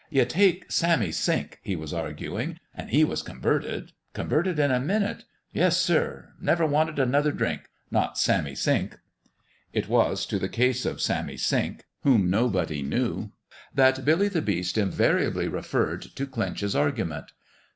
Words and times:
"You 0.09 0.25
take 0.25 0.71
Sammy 0.71 1.11
Sink," 1.11 1.59
he 1.61 1.75
was 1.75 1.93
arguing," 1.93 2.57
an' 2.73 2.87
he 2.87 3.03
was 3.03 3.21
converted. 3.21 3.91
Converted 4.15 4.57
in 4.57 4.71
a 4.71 4.79
minute. 4.79 5.25
Yes, 5.51 5.77
sir. 5.77 6.29
Never 6.41 6.65
wanted 6.65 6.97
another 6.97 7.31
drink. 7.31 7.69
BILLY 7.91 8.01
the 8.07 8.07
BEAST 8.13 8.21
STARTS 8.23 8.25
HOME 8.25 8.35
1 8.37 8.43
19 8.45 8.49
Not 8.49 8.57
Sammy 8.65 8.79
Sink." 8.81 8.99
It 9.73 9.87
was 9.87 10.25
to 10.25 10.39
the 10.39 10.49
case 10.49 10.87
of 10.87 11.01
Sammy 11.01 11.37
Sink 11.37 11.83
whom 12.01 12.31
nobody 12.31 12.81
knew 12.81 13.31
that 13.75 14.03
Billy 14.03 14.27
the 14.27 14.41
Beast 14.41 14.75
invariably 14.75 15.47
referred 15.47 16.01
to 16.15 16.25
clinch 16.25 16.61
his 16.61 16.73
argu 16.73 17.05
ment. 17.07 17.25